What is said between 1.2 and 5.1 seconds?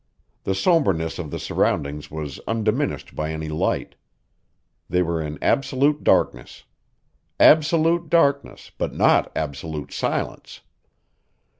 the surroundings was undiminished by any light. They